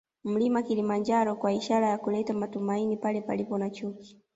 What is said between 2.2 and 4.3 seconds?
matumaini pale palipo na chuki